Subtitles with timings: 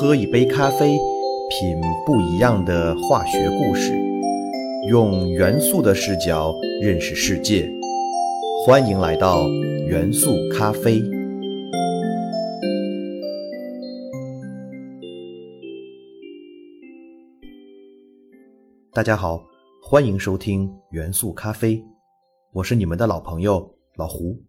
[0.00, 0.96] 喝一杯咖啡，
[1.50, 3.92] 品不一样的化学故事，
[4.88, 7.68] 用元素的视角认识世界。
[8.64, 9.48] 欢迎来到
[9.88, 11.02] 元素咖啡。
[18.92, 19.42] 大家好，
[19.82, 21.82] 欢迎收听元素咖啡，
[22.52, 24.40] 我是你们的老朋友老胡。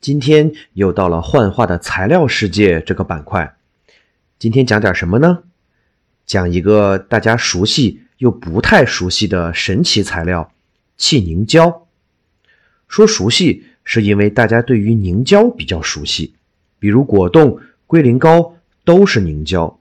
[0.00, 3.55] 今天又到了幻化的材料世界这个板块。
[4.38, 5.44] 今天讲点什么呢？
[6.26, 10.52] 讲一个大家熟悉又不太熟悉的神奇材料——
[10.98, 11.86] 气凝胶。
[12.86, 16.34] 说熟悉，是因为大家对于凝胶比较熟悉，
[16.78, 19.80] 比如果冻、龟苓膏都是凝胶。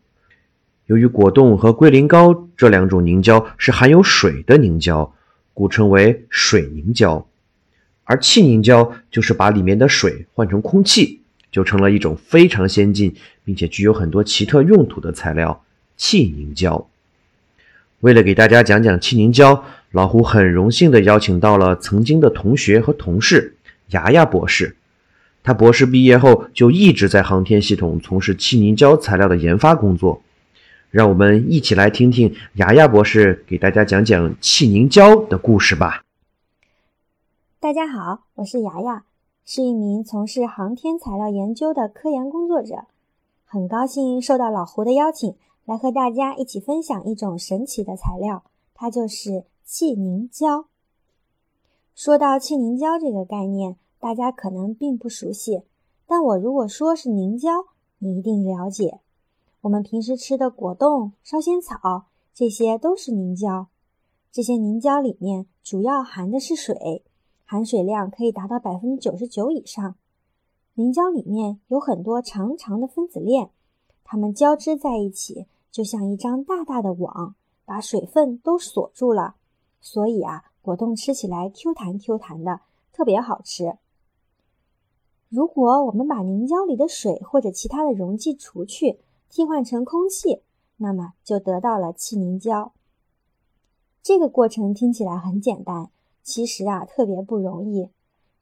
[0.86, 5.14] 由于果冻和龟苓膏这两种凝胶是含有水的凝胶，
[5.54, 7.28] 故称为水凝胶。
[8.06, 11.24] 而气凝胶就是把里面的水换成空气，
[11.56, 13.16] 就成了一种非常先进
[13.46, 15.64] 并且具有很多奇特用途的材料——
[15.96, 16.86] 气凝胶。
[18.02, 23.56] 为了给大家讲讲气凝胶，老胡很荣幸地邀请到了曾经的同学和同事
[23.92, 24.76] 牙牙博士。
[25.44, 30.22] 他博士毕业后就一直在航天系统从事气凝胶材料的研发工作。
[30.92, 36.04] 让我们一起来听听牙牙博士给大家讲讲气凝胶的故事吧。
[37.62, 39.04] 大家好，我是牙牙，
[39.48, 42.86] 是一名从事航天材料研究的科研工作者。
[43.46, 50.66] 很高兴受到老胡的邀请，来和大家一起分享一种神奇的材料，它就是气凝胶。
[51.94, 55.62] 说到气凝胶这个概念，大家可能并不熟悉，
[56.08, 57.52] 但我如果说是凝胶，
[58.00, 59.00] 你一定了解。
[59.62, 63.68] 我们平时吃的果冻、烧仙草，这些都是凝胶。
[64.32, 67.04] 这些凝胶里面主要含的是水。
[67.46, 69.96] 含水量可以达到百分之九十九以上。
[70.74, 73.52] 凝胶里面有很多长长的分子链，
[74.04, 79.36] 它们交织在一起，就像一张大大的网，把水分都锁住了。
[79.80, 82.62] 所以啊，果冻吃起来 Q 弹 Q 弹的，
[82.92, 83.78] 特别好吃。
[85.30, 90.42] 如果我们把凝胶里的水或者其他的溶剂除去，替换成空气，
[90.78, 92.74] 那么就得到了气凝胶。
[94.02, 95.90] 这个过程听起来很简单。
[96.26, 97.88] 其实啊，特别不容易，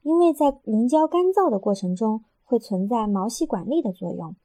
[0.03, 4.37] 因为在凝胶干燥的过程中会存在毛细管力的作用，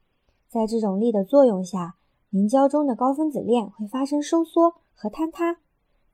[0.49, 1.95] 在这种力的作用下，
[2.31, 5.59] 凝胶中的高分子链会发生收缩和坍塌，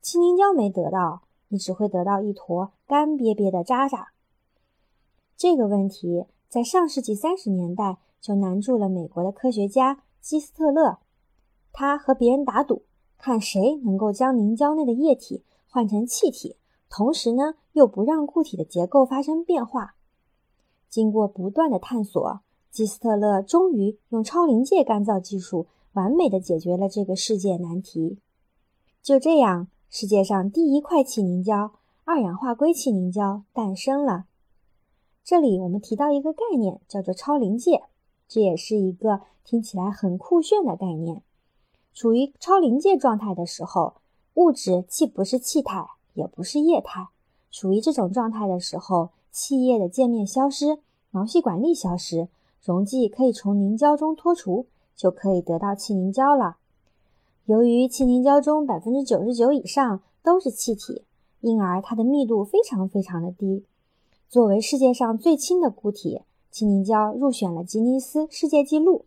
[0.00, 4.12] 气凝胶没得到，你只会得到一坨干瘪瘪的渣渣。
[5.36, 10.98] 这个问题在上世纪三十年代就难住了美国的科学家基斯特勒，
[11.72, 12.82] 他和别人打赌，
[13.18, 16.54] 看谁能够将凝胶内的液体换成气体。
[16.88, 19.94] 同时呢，又不让固体的结构发生变化。
[20.88, 28.18] 经过不断的探索，基斯特勒终于用超临界干燥技术，完美的解决了这个世界难题。
[29.02, 31.72] 就这样，世界上第一块气凝胶——
[32.04, 34.26] 二氧化硅气凝胶诞生了。
[35.24, 37.82] 这里我们提到一个概念，叫做超临界，
[38.28, 41.22] 这也是一个听起来很酷炫的概念。
[41.92, 43.94] 处于超临界状态的时候，
[44.34, 45.95] 物质既不是气态。
[46.16, 47.10] 也不是液态，
[47.52, 50.78] 处于这种状态的时候，气液的界面消失，
[51.10, 52.28] 毛细管粒消失，
[52.64, 54.66] 溶剂可以从凝胶中脱除，
[54.96, 56.56] 就可以得到气凝胶了。
[57.44, 61.02] 由于气凝胶中百分之九十九以上都是气体，
[61.42, 63.64] 因而它的密度非常非常的低。
[64.28, 69.04] 作为世界上最轻的固体，气凝胶入选了吉尼斯世界纪录。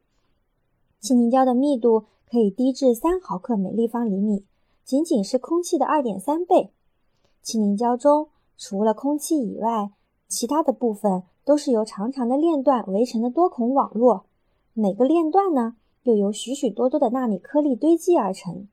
[1.01, 4.45] 气凝胶的密度可以低至三毫克每立方厘米，
[4.85, 6.69] 仅仅是空气的二点三倍。
[7.41, 8.27] 气凝胶中
[8.57, 9.91] 除了空气以外，
[10.27, 14.25] 其他的部分都是由长长的链段围成的多孔网络。
[14.73, 18.67] 每个链段呢，又由许许多多的纳米颗粒堆积而成。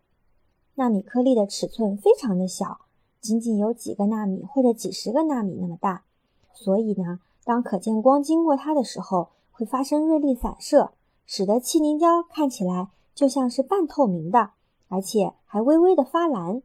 [0.74, 2.80] 纳米颗粒的尺寸非常的小，
[3.20, 6.04] 仅仅有几个纳米或者几十个纳米那么大。
[6.52, 10.92] 所以呢，当可见光经过它的时候，会发生锐利散射，
[11.24, 14.50] 使得气凝胶看起来就像是半透明的，
[14.88, 16.60] 而且还微微的发蓝。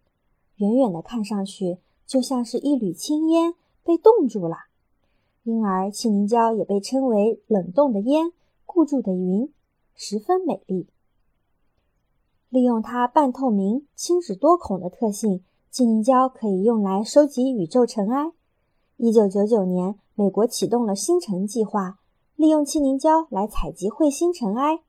[0.57, 1.77] 远远的看上去。
[2.12, 3.54] 就像是一缕青烟
[3.86, 4.58] 被冻住了，
[5.44, 8.34] 因而气凝胶也被称为冷冻的烟、
[8.66, 9.50] 固住的云，
[9.96, 10.90] 十分美丽。
[12.50, 18.34] 利用它半透明、轻质多孔的特性，气凝胶可以用来收集宇宙尘埃。
[18.98, 22.00] 一九九九年，美国启动了星尘计划，
[22.36, 24.81] 利用气凝胶来采集彗星尘埃。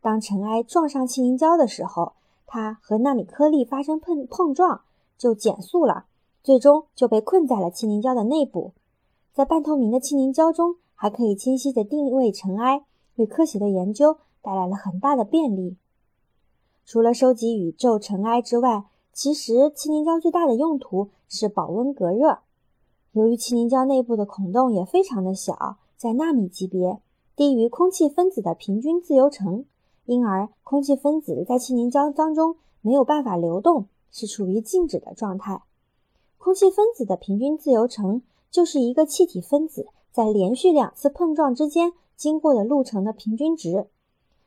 [0.00, 2.12] 当尘埃撞上气凝胶的时候，
[2.46, 4.82] 它和纳米颗粒发生碰碰撞，
[5.18, 6.04] 就减速了。
[6.42, 8.72] 最终就被困在了气凝胶的内部，
[9.32, 12.84] 在半透明的气凝胶中，还可以清晰地定位尘埃，
[13.16, 15.76] 为科学的研究带来了很大的便利。
[16.84, 22.38] 除了收集宇宙尘埃之外，其实气凝胶最大的用途是保温隔热。
[23.12, 27.00] 由于气凝胶内部的孔洞也非常的小，在纳米级别，
[27.36, 29.64] 低于空气分子的平均自由层，
[30.06, 35.62] 因而空气分子在气凝胶当中没有办法流动，是处于静止的状态。
[36.48, 43.86] 空气分子的平均自由程就是一个气体分子在连续两次碰撞之间经过的路程的平均值。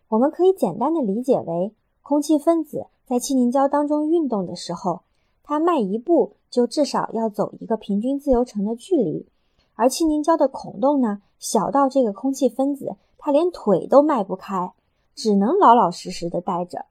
[0.08, 5.02] 我们可以简单的理解为，空气分子在气凝胶当中运动的时候，
[5.44, 9.28] 它迈一步就至少要走一个平均自由程的距离。
[9.76, 14.74] 而气凝胶的孔洞呢，小到这个空气分子它连腿都迈不开，
[15.14, 16.86] 只能老老实实的待着。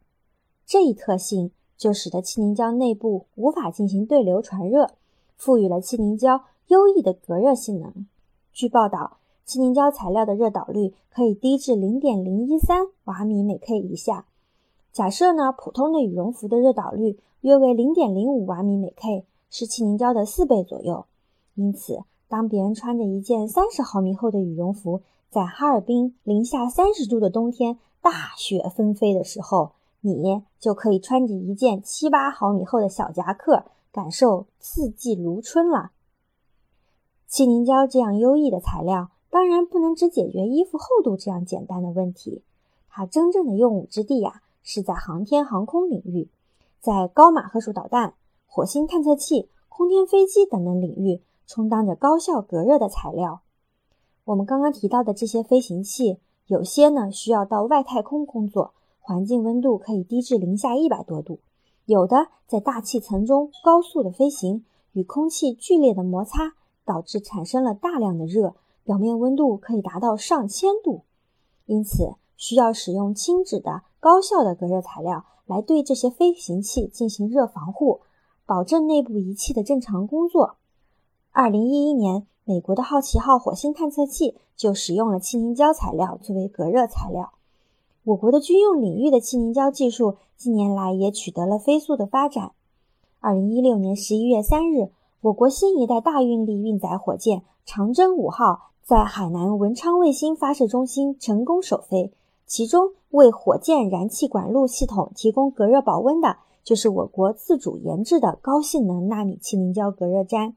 [0.65, 1.51] 这一特性。
[1.81, 4.91] 就使得气凝胶内部无法进行对流传热，
[5.41, 8.07] 赋予了气凝胶优异的隔热性能。
[8.53, 9.17] 据报道，
[9.47, 14.27] 气凝胶材料的热导率可以低至零点零一三瓦米每 K 以下。
[14.93, 21.07] 假设呢，普通的羽绒服的热导率约为零点零五瓦米每 K，是气凝胶的四倍左右。
[21.55, 25.01] 因此，当别人穿着一件三十毫米厚的羽绒服，
[25.31, 29.73] 在哈尔滨零下三十度的冬天大雪纷飞的时候，
[30.03, 35.91] 你就可以穿着一件七八毫米厚的小夹克，感受四季如春了。
[37.27, 42.43] 气凝胶这样优异的材料，当然不能只解决衣服厚度这样简单的问题。
[42.89, 46.29] 它真正的用武之地呀，是在航天航空领域，
[46.81, 48.15] 在高马赫数导弹、
[48.47, 53.43] 火星探测器、空天飞机等等领域，充当着高效隔热的材料。
[54.25, 58.75] 我们刚刚提到的这些飞行器，有些呢需要到外太空工作。
[59.03, 61.41] 环境温度可以低至零下一百多度，
[61.87, 66.55] 有的在大气层中高速的飞行，与空气剧烈的摩擦，
[66.85, 68.55] 导致产生了大量的热，
[68.85, 71.03] 表面温度可以达到上千度。
[71.67, 78.00] 因此，需要使用轻质的高效的隔热材料来对这些飞行器进行热防护，
[78.47, 80.56] 保证内部仪器的正常工作。
[81.32, 87.32] 二零一一年，美国的好奇号火星探测器就使用了气凝胶材料作为隔热材料。
[88.11, 92.53] 我国的军用领域的气凝胶技术近年来也取得了飞速的发展。
[93.21, 94.91] 二零一六年十一月三日，
[95.21, 102.12] 我国新一代大运力运载火箭长征五号在海南文昌卫星发射中心成功首飞。
[102.47, 110.55] 其中，为火箭燃气管路系统提供隔热保温的，就是我国自主研制的高性能纳米气凝胶隔热毡。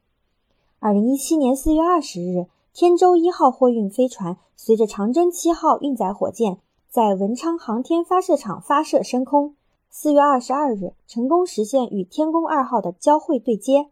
[0.79, 6.57] 二零一七年四月二十日，天舟一号货运飞船随着长征七号运载火箭。
[6.93, 9.55] 在文昌航天发射场发射升空，
[9.89, 13.89] 四月二十二日成功实现与天宫二号的交会对接。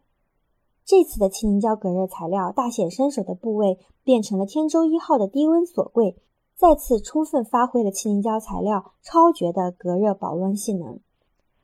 [0.84, 6.16] 这次的气凝胶隔热材料大显身手的部位，变成了天舟一号的低温锁柜，
[6.54, 11.00] 再次充分发挥了气凝胶材料超绝的隔热保温性能。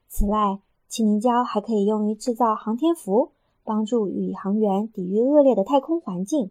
[0.08, 0.58] 此外，
[0.88, 3.30] 气凝胶还可以用于制造航天服，
[3.62, 6.50] 帮助宇航员抵御恶劣的太空环境。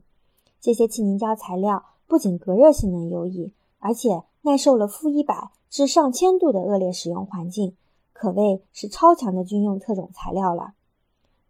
[0.61, 4.23] 这些气凝胶材料不仅隔热性能优异，而且。
[4.47, 7.75] 耐受了负一百至上千度的恶劣使用环境，
[8.13, 10.71] 可谓是超强的军用特种材料了。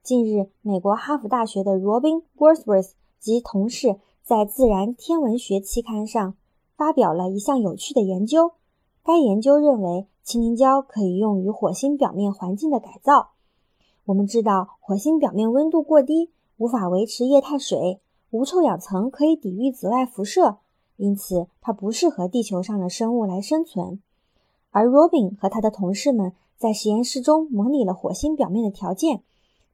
[0.01, 6.33] 近日，美国哈佛大学的 Robin Wordsworth 及同事在《自然天文学》期刊上
[6.75, 8.53] 发表了一项有趣的研究。
[9.03, 13.29] 该研究认为，气凝胶可以用于火星表面环境的改造。
[14.05, 20.57] 我们知道，火星表面温度过低，无法维持液态水，无臭氧层可以抵御紫外辐射。
[20.97, 24.01] 因此，它不适合地球上的生物来生存。
[24.71, 29.21] 而 Robin 和他的同事们在实验室中模拟了火星表面的条件，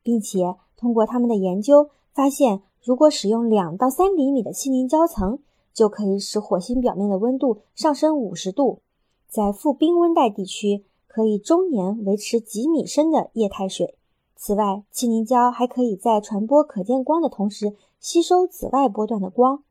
[0.04, 5.40] 并且通过他们的研究发现，如果使用两到三厘米的气凝胶层，
[5.74, 8.80] 就可以使火星表面的温度上升五十度。
[9.28, 13.96] 在富冰温带地区，可以终年维持几米深的液态水。
[14.36, 19.64] 此外，气凝胶还可以在传播可见光的同时，吸收紫外波段的光。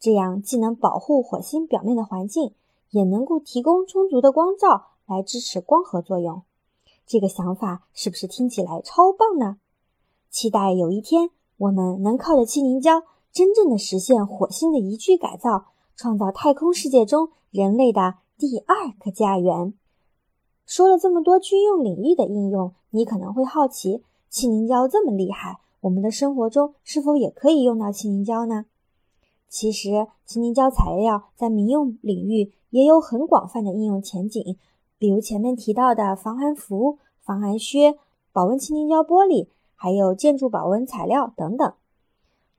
[0.00, 2.54] 这样既能保护火星表面的环境，
[2.90, 6.42] 也能够提供充足的光照来支持光合作用。
[7.06, 9.58] 这个想法是不是听起来超棒呢？
[10.30, 13.02] 期待有一天我们能靠着气凝胶，
[13.32, 19.74] 真正的实现火星的宜居改造，创造太空世界中人类的第二个家园。
[20.66, 28.66] 说了这么多军用领域的应用，你可能会好奇，气凝胶这么厉害，我们的生活中是否也可以用到气凝胶呢？
[29.48, 34.56] 其实，气凝胶材料在民用领域也有很广泛的应用前景，
[34.98, 37.98] 比如前面提到的防寒服、防寒靴、
[38.32, 41.72] 保温气凝胶玻璃，还有建筑保温材料等等。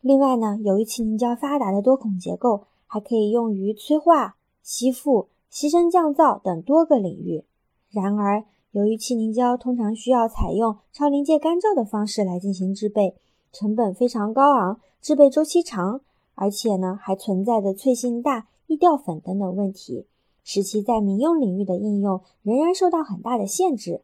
[0.02, 7.46] 另外呢，由于气凝胶发达的多孔结构，还可以用于催化、吸附、牺牲降噪等多个领域。
[7.92, 13.16] 然而，由于气凝胶通常需要采用超临界干燥的方式来进行制备，
[13.52, 16.02] 成本非常高昂，制备周期长，
[16.40, 20.08] 而且呢还存在着脆性大、易掉粉等等问题，
[20.46, 24.04] 使其在民用领域的应用仍然受到很大的限制。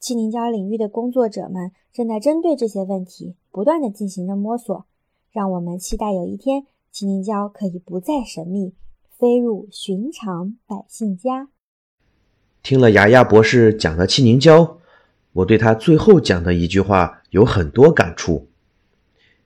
[0.00, 4.84] 气凝胶领域的工作者们正在针对这些问题不断地进行着摸索，
[5.30, 8.74] 让我们期待有一天气凝胶可以不再神秘，
[9.16, 11.48] 飞入寻常百姓家。
[12.64, 14.78] 听了牙牙博士讲的气凝胶，
[15.34, 18.48] 我对他最后讲的一句话有很多感触：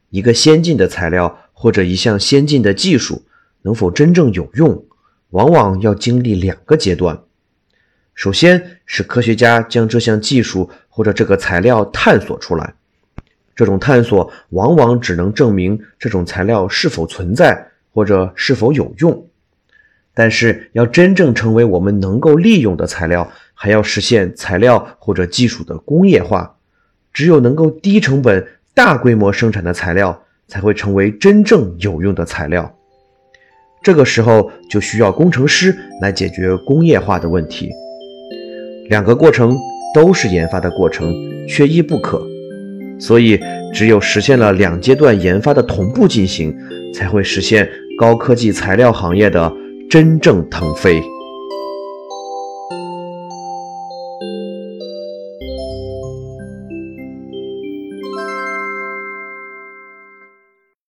[0.09, 3.23] 一个先进的材料或者一项先进的技术
[3.61, 4.83] 能否真正有用，
[5.29, 7.21] 往往要经历两个阶段。
[8.15, 12.73] 首先是科学家将这项技术或者这个材料探索出来，
[13.55, 19.27] 这种探索往往只能证明这种材料是否存在或者是否有用。
[20.15, 26.57] 但是要真正成为我们能够利用的材料，还要实现材料或者技术的工业化。
[27.13, 32.75] 只有能够低成本、大规模生产的材料，才会成为真正有用的材料。
[33.83, 37.71] 这个时候就需要工程师来解决工业化的问题。
[38.89, 39.57] 两个过程
[39.95, 41.11] 都是研发的过程，
[41.49, 42.21] 缺一不可，
[42.99, 43.41] 所以
[43.73, 46.55] 只有实现了两阶段研发的同步进行，
[46.93, 49.51] 才会实现高科技材料行业的
[49.89, 51.01] 真正腾飞。